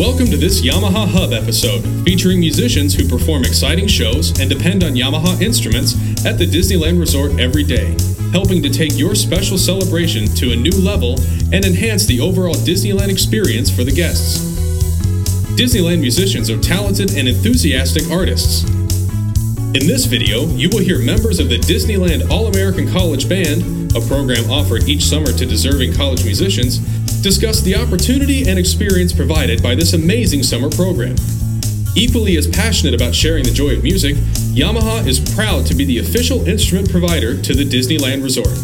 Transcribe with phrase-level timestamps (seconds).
[0.00, 4.92] Welcome to this Yamaha Hub episode, featuring musicians who perform exciting shows and depend on
[4.92, 5.92] Yamaha instruments
[6.24, 7.94] at the Disneyland Resort every day,
[8.32, 11.20] helping to take your special celebration to a new level
[11.52, 14.38] and enhance the overall Disneyland experience for the guests.
[15.60, 18.64] Disneyland musicians are talented and enthusiastic artists.
[19.70, 24.00] In this video, you will hear members of the Disneyland All American College Band, a
[24.00, 26.80] program offered each summer to deserving college musicians,
[27.22, 31.16] discuss the opportunity and experience provided by this amazing summer program.
[31.94, 34.16] Equally as passionate about sharing the joy of music,
[34.54, 38.56] Yamaha is proud to be the official instrument provider to the Disneyland Resort.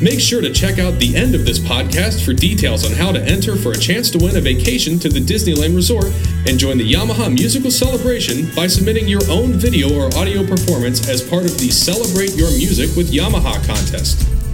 [0.00, 3.20] Make sure to check out the end of this podcast for details on how to
[3.20, 6.06] enter for a chance to win a vacation to the Disneyland Resort
[6.46, 11.20] and join the Yamaha Musical Celebration by submitting your own video or audio performance as
[11.20, 14.47] part of the Celebrate Your Music with Yamaha contest.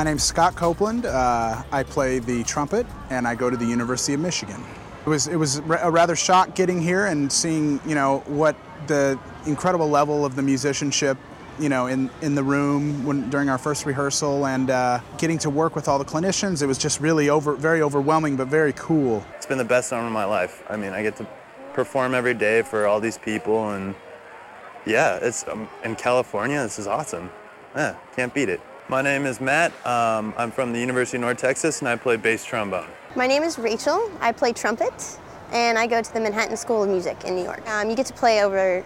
[0.00, 1.04] My name's Scott Copeland.
[1.04, 4.64] Uh, I play the trumpet and I go to the University of Michigan.
[5.04, 8.56] It was it was a rather shock getting here and seeing you know what
[8.86, 11.18] the incredible level of the musicianship
[11.58, 15.50] you know, in, in the room when, during our first rehearsal and uh, getting to
[15.50, 16.62] work with all the clinicians.
[16.62, 19.22] It was just really over, very overwhelming, but very cool.
[19.36, 20.64] It's been the best summer of my life.
[20.70, 21.26] I mean, I get to
[21.74, 23.94] perform every day for all these people, and
[24.86, 26.62] yeah, it's um, in California.
[26.62, 27.30] This is awesome.
[27.76, 28.62] Yeah, can't beat it.
[28.90, 29.70] My name is Matt.
[29.86, 32.88] Um, I'm from the University of North Texas, and I play bass trombone.
[33.14, 34.10] My name is Rachel.
[34.20, 35.16] I play trumpet,
[35.52, 37.64] and I go to the Manhattan School of Music in New York.
[37.70, 38.84] Um, you get to play over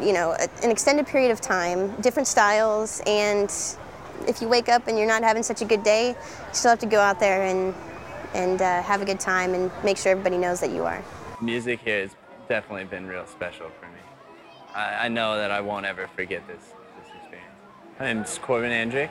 [0.00, 3.52] you know, an extended period of time, different styles, and
[4.28, 6.14] if you wake up and you're not having such a good day, you
[6.52, 7.74] still have to go out there and,
[8.34, 11.02] and uh, have a good time and make sure everybody knows that you are.
[11.40, 12.14] Music here has
[12.48, 14.00] definitely been real special for me.
[14.76, 16.62] I, I know that I won't ever forget this,
[17.00, 17.50] this experience.
[17.98, 19.10] My name is Corbin Andrick,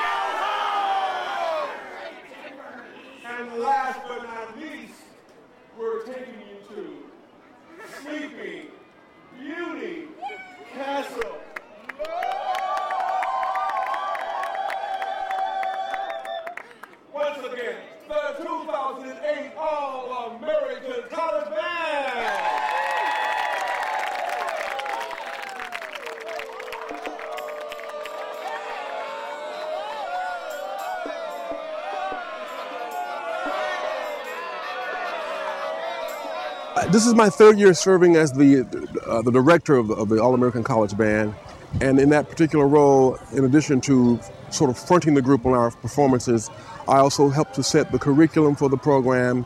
[36.89, 38.61] this is my third year serving as the
[39.07, 41.33] uh, the director of the, of the All American College Band,
[41.79, 44.19] and in that particular role, in addition to
[44.49, 46.49] sort of fronting the group on our performances,
[46.87, 49.45] I also help to set the curriculum for the program.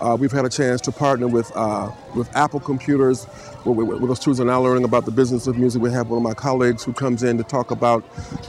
[0.00, 3.24] Uh, we've had a chance to partner with uh, with Apple Computers,
[3.64, 5.80] where, where, where, the students are now learning about the business of music.
[5.80, 8.04] We have one of my colleagues who comes in to talk about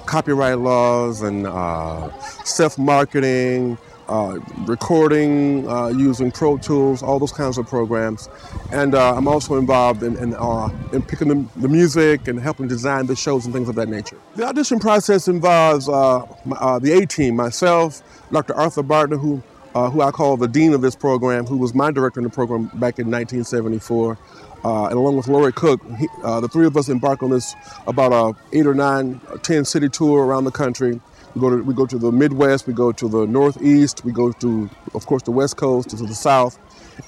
[0.05, 2.11] copyright laws and uh,
[2.43, 8.29] self marketing, uh, recording uh, using Pro Tools, all those kinds of programs.
[8.71, 12.67] And uh, I'm also involved in, in, uh, in picking the, the, music and helping
[12.67, 14.17] design the shows and things of that nature.
[14.35, 18.01] The audition process involves uh, uh, the A team, myself,
[18.31, 18.55] Dr.
[18.55, 22.19] Arthur Bartner, who, who I call the dean of this program, who was my director
[22.19, 24.17] in the program back in 1974.
[24.63, 27.53] and along with Lori Cook, he, the three of us embarked on this
[27.85, 30.99] about a eight or nine, ten city tour around the country
[31.37, 34.31] we go to we go to the Midwest, we go to the Northeast, we go
[34.31, 36.57] to, of course, the West Coast, to the South,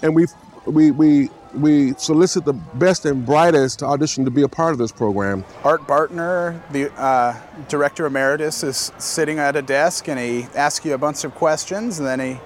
[0.01, 0.27] and we
[0.65, 4.77] we we we solicit the best and brightest to audition to be a part of
[4.77, 5.43] this program.
[5.63, 7.35] Art Bartner, the uh,
[7.67, 11.97] director emeritus, is sitting at a desk and he asks you a bunch of questions,
[11.97, 12.39] and then he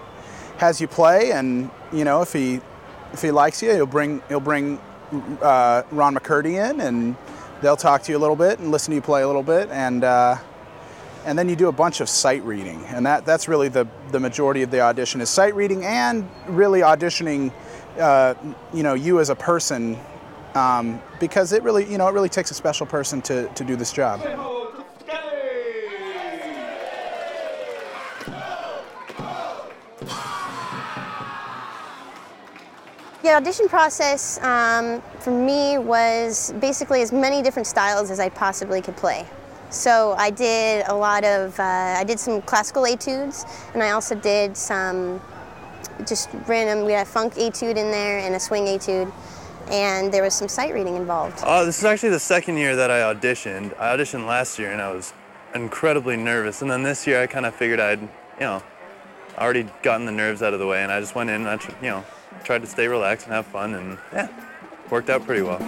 [0.57, 1.31] has you play.
[1.31, 2.61] And you know, if he
[3.11, 4.79] if he likes you, he'll bring he'll bring
[5.41, 7.17] uh, Ron McCurdy in, and
[7.61, 9.69] they'll talk to you a little bit and listen to you play a little bit,
[9.69, 10.37] and uh,
[11.25, 14.19] and then you do a bunch of sight reading and that, that's really the, the
[14.19, 17.51] majority of the audition is sight reading and really auditioning
[17.99, 18.33] uh,
[18.73, 19.97] you know you as a person
[20.55, 23.75] um, because it really you know it really takes a special person to, to do
[23.75, 24.21] this job
[33.23, 38.81] The audition process um, for me was basically as many different styles as I possibly
[38.81, 39.25] could play.
[39.73, 41.63] So I did a lot of, uh,
[41.97, 45.19] I did some classical etudes and I also did some
[46.05, 46.85] just random.
[46.85, 49.11] We had a funk etude in there and a swing etude,
[49.71, 51.41] and there was some sight reading involved.
[51.43, 53.75] Oh, this is actually the second year that I auditioned.
[53.79, 55.11] I auditioned last year and I was
[55.55, 56.61] incredibly nervous.
[56.61, 58.09] And then this year I kind of figured I'd, you
[58.41, 58.63] know,
[59.39, 61.75] already gotten the nerves out of the way and I just went in and I,
[61.81, 62.03] you know,
[62.43, 64.27] tried to stay relaxed and have fun and yeah,
[64.91, 65.59] worked out pretty well.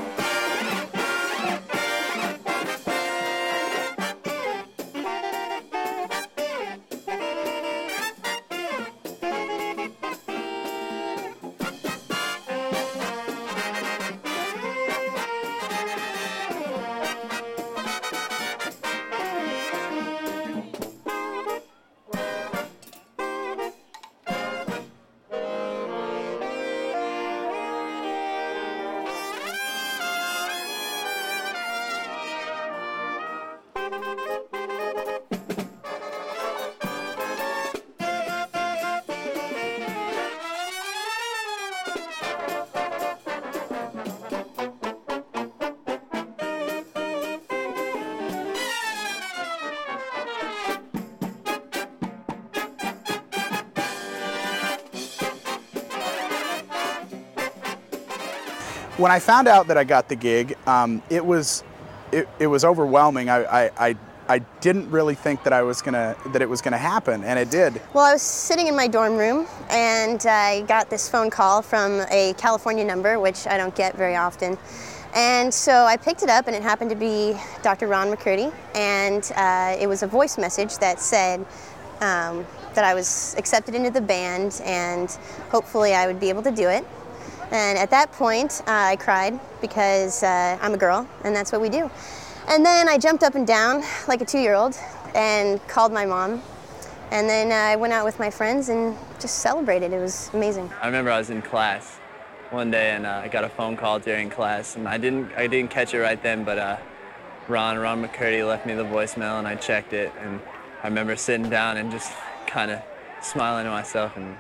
[58.98, 61.64] When I found out that I got the gig, um, it was
[62.16, 63.30] it, it was overwhelming.
[63.30, 63.96] I, I, I
[64.28, 67.52] I didn't really think that I was gonna that it was gonna happen, and it
[67.52, 67.80] did.
[67.94, 72.02] Well, I was sitting in my dorm room and I got this phone call from
[72.10, 74.58] a California number, which I don't get very often.
[75.14, 77.88] And so I picked it up, and it happened to be Dr.
[77.88, 81.40] Ron McCurdy, and uh, it was a voice message that said
[82.02, 85.10] um, that I was accepted into the band, and
[85.52, 86.86] hopefully I would be able to do it.
[87.52, 91.62] And at that point, uh, I cried because uh, I'm a girl, and that's what
[91.62, 91.90] we do.
[92.48, 94.78] And then I jumped up and down like a two year old
[95.16, 96.42] and called my mom.
[97.12, 99.94] And then I went out with my friends and just celebrated.
[99.94, 100.70] It was amazing.
[100.82, 101.98] I remember I was in class
[102.52, 105.48] one day and uh, I got a phone call during class and I didn't I
[105.48, 106.78] didn't catch it right then, but uh,
[107.48, 110.40] Ron Ron McCurdy left me the voicemail and I checked it and
[110.84, 112.12] I remember sitting down and just
[112.48, 112.82] kind of
[113.22, 114.38] smiling to myself and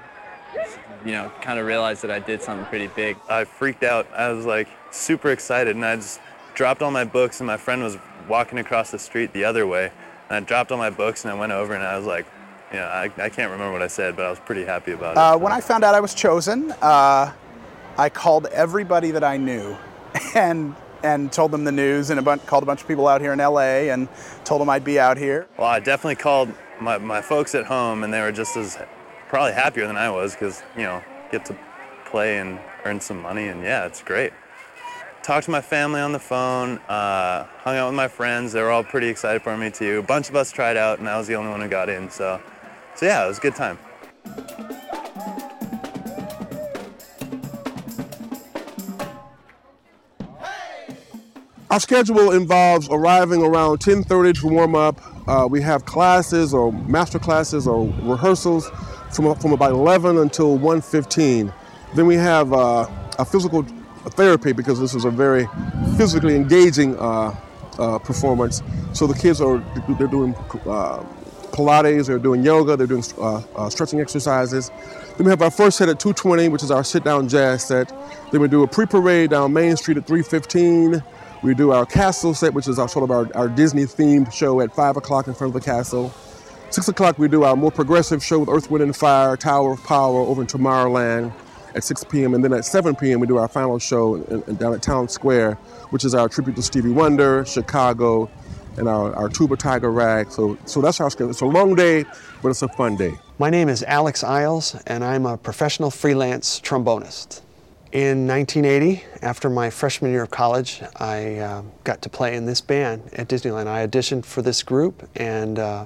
[1.03, 3.17] you know kind of realized that I did something pretty big.
[3.29, 4.07] I freaked out.
[4.13, 6.19] I was like super excited and I just
[6.53, 7.97] dropped all my books and my friend was
[8.27, 9.91] walking across the street the other way.
[10.29, 12.25] And I dropped all my books and I went over and I was like,
[12.71, 15.11] you know, I, I can't remember what I said, but I was pretty happy about
[15.11, 15.17] it.
[15.17, 17.31] Uh, when I found out I was chosen, uh,
[17.97, 19.77] I called everybody that I knew,
[20.35, 23.21] and and told them the news, and a bunch, called a bunch of people out
[23.21, 24.09] here in LA, and
[24.43, 25.47] told them I'd be out here.
[25.55, 26.51] Well, I definitely called
[26.81, 28.77] my, my folks at home, and they were just as
[29.27, 31.57] probably happier than I was because, you know, get to
[32.05, 34.31] play and earn some money, and yeah, it's great.
[35.23, 38.53] Talked to my family on the phone, uh, hung out with my friends.
[38.53, 39.99] They were all pretty excited for me too.
[39.99, 42.09] A bunch of us tried out, and I was the only one who got in.
[42.09, 42.39] So,
[42.95, 43.79] so yeah, it was a good time.
[51.71, 55.01] Our schedule involves arriving around 10:30 to warm up.
[55.27, 58.69] Uh, we have classes or master classes or rehearsals
[59.15, 61.53] from, from about 11 until 1:15.
[61.95, 63.63] Then we have uh, a physical
[64.11, 65.47] therapy because this is a very
[65.97, 67.35] physically engaging uh,
[67.79, 68.61] uh, performance.
[68.93, 69.59] So the kids are
[69.97, 70.35] they're doing
[70.65, 71.03] uh,
[71.51, 74.71] Pilates, they're doing yoga, they're doing uh, uh, stretching exercises.
[75.17, 77.91] Then we have our first set at 2:20, which is our sit-down jazz set.
[78.31, 81.01] Then we do a pre-parade down Main Street at 3:15.
[81.43, 84.61] We do our castle set, which is our sort of our, our Disney themed show
[84.61, 86.13] at five o'clock in front of the castle.
[86.69, 89.83] Six o'clock we do our more progressive show with Earth, Wind and Fire, Tower of
[89.83, 91.31] Power over in Tomorrowland
[91.75, 92.33] at 6 p.m.
[92.33, 93.19] And then at 7 p.m.
[93.19, 95.55] we do our final show in, in, down at Town Square,
[95.91, 98.29] which is our tribute to Stevie Wonder, Chicago,
[98.77, 100.31] and our, our Tuba Tiger Rag.
[100.31, 101.29] So, so that's our schedule.
[101.29, 102.05] It's a long day,
[102.41, 103.13] but it's a fun day.
[103.37, 107.41] My name is Alex Iles, and I'm a professional freelance trombonist.
[107.91, 112.59] In 1980, after my freshman year of college, I uh, got to play in this
[112.59, 113.67] band at Disneyland.
[113.67, 115.85] I auditioned for this group and uh,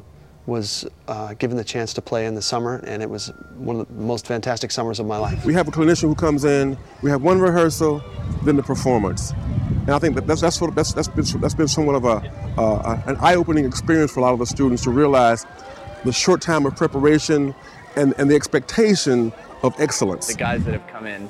[0.49, 3.87] was uh, given the chance to play in the summer, and it was one of
[3.87, 5.45] the most fantastic summers of my life.
[5.45, 8.03] We have a clinician who comes in, we have one rehearsal,
[8.43, 9.31] then the performance.
[9.81, 12.05] And I think that that's, that's, sort of, that's, that's, been, that's been somewhat of
[12.05, 12.17] a,
[12.59, 15.45] uh, an eye-opening experience for a lot of the students to realize
[16.03, 17.55] the short time of preparation
[17.95, 19.31] and, and the expectation
[19.63, 20.27] of excellence.
[20.27, 21.29] The guys that have come in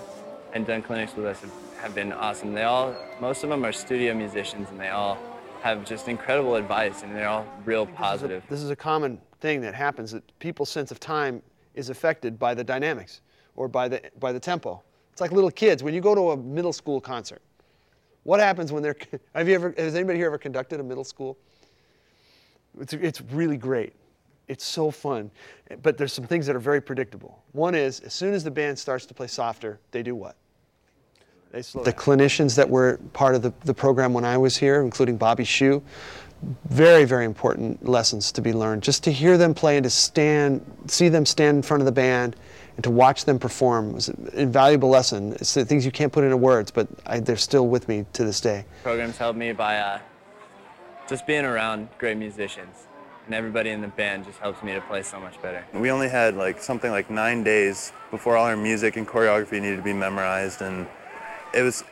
[0.54, 2.54] and done clinics with us have, have been awesome.
[2.54, 5.18] They all, most of them are studio musicians, and they all
[5.62, 8.44] have just incredible advice, and they're all real positive.
[8.50, 11.42] This is a common thing that happens that people's sense of time
[11.74, 13.22] is affected by the dynamics
[13.56, 14.82] or by the, by the tempo.
[15.12, 15.84] It's like little kids.
[15.84, 17.42] When you go to a middle school concert,
[18.24, 18.96] what happens when they're,
[19.36, 21.38] have you ever, has anybody here ever conducted a middle school?
[22.80, 23.94] It's, it's really great.
[24.48, 25.30] It's so fun.
[25.84, 27.44] But there's some things that are very predictable.
[27.52, 30.36] One is, as soon as the band starts to play softer, they do what?
[31.52, 34.82] They slow the clinicians that were part of the, the program when I was here,
[34.82, 35.82] including Bobby Shew,
[36.70, 38.84] very, very important lessons to be learned.
[38.84, 41.92] Just to hear them play and to stand, see them stand in front of the
[41.92, 42.36] band
[42.76, 45.34] and to watch them perform was an invaluable lesson.
[45.34, 48.24] It's the things you can't put into words, but I, they're still with me to
[48.24, 48.66] this day.
[48.84, 50.00] Programs helped me by uh,
[51.10, 52.86] just being around great musicians.
[53.26, 55.64] And everybody in the band just helps me to play so much better.
[55.74, 59.78] We only had like something like nine days before all our music and choreography needed
[59.78, 60.88] to be memorized, and
[61.54, 61.84] it was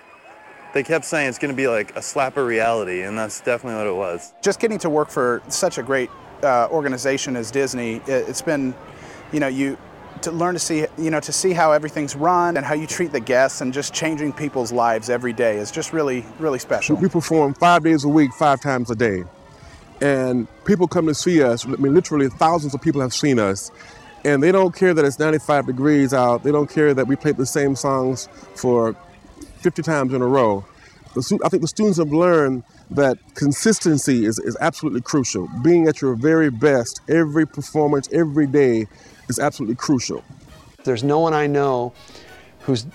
[0.74, 3.78] they kept saying it's going to be like a slap of reality, and that's definitely
[3.78, 4.34] what it was.
[4.42, 6.10] Just getting to work for such a great
[6.44, 8.76] uh, organization as Disney, it, has been,
[9.32, 9.78] you know, you
[10.22, 13.12] to learn to see, you know, to see how everything's run and how you treat
[13.12, 16.96] the guests and just changing people's lives every day is just really, really special.
[16.96, 19.24] We perform five days a week, five times a day,
[20.02, 21.66] and people come to see us.
[21.66, 23.72] I mean, literally thousands of people have seen us.
[24.26, 26.44] And they don't care that it's 95 degrees out.
[26.44, 28.96] They don't care that we played the same songs for
[29.60, 30.66] 50 times in a row.
[31.16, 35.50] I think the students have learned that consistency is, is absolutely crucial.
[35.64, 38.88] Being at your very best every performance, every day
[39.28, 40.24] is absolutely crucial.
[40.84, 41.94] There's no one I know
[42.62, 42.86] who's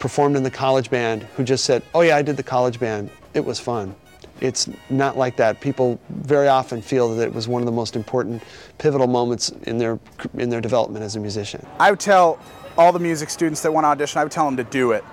[0.00, 3.10] performed in the college band who just said, oh yeah, I did the college band.
[3.34, 3.94] It was fun.
[4.40, 5.60] It's not like that.
[5.60, 8.42] People very often feel that it was one of the most important,
[8.78, 9.98] pivotal moments in their,
[10.34, 11.64] in their development as a musician.
[11.80, 12.38] I would tell
[12.76, 15.04] all the music students that want to audition, I would tell them to do it.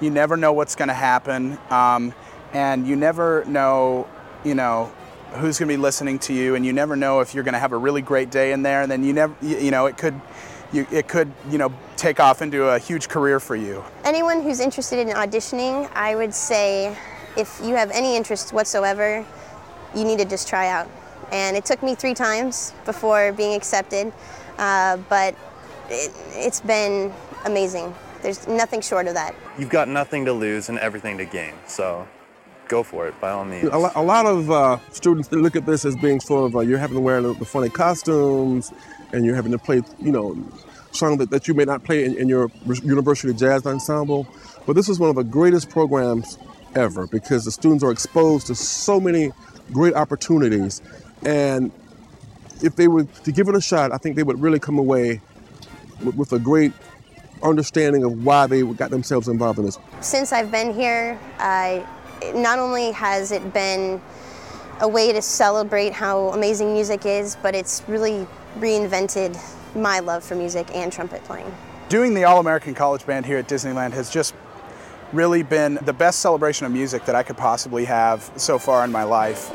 [0.00, 2.14] You never know what's going to happen, um,
[2.52, 4.08] and you never know,
[4.44, 4.90] you know,
[5.32, 7.60] who's going to be listening to you, and you never know if you're going to
[7.60, 10.18] have a really great day in there, and then you never, you know, it could,
[10.72, 13.84] you, it could, you know, take off into a huge career for you.
[14.04, 16.96] Anyone who's interested in auditioning, I would say,
[17.36, 19.24] if you have any interest whatsoever,
[19.94, 20.88] you need to just try out.
[21.30, 24.12] And it took me three times before being accepted,
[24.58, 25.34] uh, but
[25.90, 27.12] it, it's been
[27.44, 27.94] amazing.
[28.22, 29.34] There's nothing short of that.
[29.58, 32.06] You've got nothing to lose and everything to gain, so
[32.68, 33.64] go for it by all means.
[33.64, 36.78] A, a lot of uh, students look at this as being sort of uh, you're
[36.78, 38.72] having to wear the, the, funny costumes
[39.12, 40.36] and you're having to play, you know,
[40.92, 42.50] songs that, that you may not play in, in your
[42.84, 44.26] university jazz ensemble.
[44.66, 46.38] But this is one of the greatest programs
[46.76, 49.32] ever because the students are exposed to so many
[49.72, 50.80] great opportunities.
[51.24, 51.72] And
[52.62, 55.20] if they were to give it a shot, I think they would really come away
[56.04, 56.72] with, with a great
[57.42, 59.78] understanding of why they got themselves involved in this.
[60.00, 61.86] Since I've been here, I,
[62.34, 64.00] not only has it been
[64.80, 68.26] a way to celebrate how amazing music is, but it's really
[68.58, 69.38] reinvented
[69.74, 71.52] my love for music and trumpet playing.
[71.88, 74.34] Doing the All American College Band here at Disneyland has just
[75.12, 78.92] really been the best celebration of music that I could possibly have so far in
[78.92, 79.50] my life.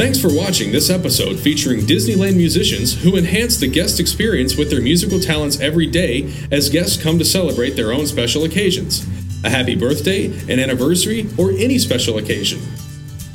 [0.00, 4.80] Thanks for watching this episode featuring Disneyland musicians who enhance the guest experience with their
[4.80, 9.06] musical talents every day as guests come to celebrate their own special occasions.
[9.44, 12.60] A happy birthday, an anniversary, or any special occasion.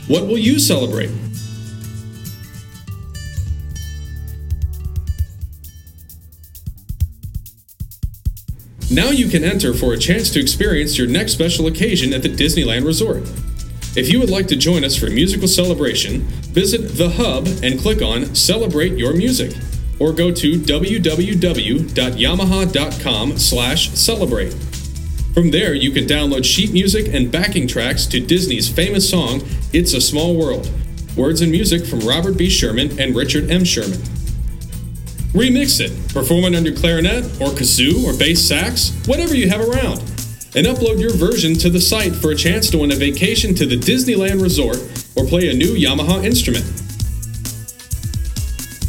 [0.08, 1.12] What will you celebrate?
[8.90, 12.30] Now you can enter for a chance to experience your next special occasion at the
[12.30, 13.22] Disneyland Resort.
[13.96, 18.02] If you would like to join us for musical celebration, visit The Hub and click
[18.02, 19.56] on Celebrate Your Music,
[20.00, 24.54] or go to www.yamaha.com slash celebrate.
[25.34, 29.94] From there, you can download sheet music and backing tracks to Disney's famous song, It's
[29.94, 30.70] a Small World,
[31.16, 32.50] words and music from Robert B.
[32.50, 33.64] Sherman and Richard M.
[33.64, 34.02] Sherman.
[35.32, 39.62] Remix it, perform it on your clarinet or kazoo or bass sax, whatever you have
[39.62, 40.02] around,
[40.56, 43.66] and upload your version to the site for a chance to win a vacation to
[43.66, 44.78] the Disneyland Resort
[45.16, 46.66] or play a new Yamaha instrument.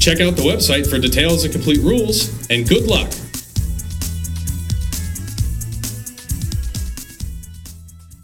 [0.01, 3.13] Check out the website for details and complete rules, and good luck!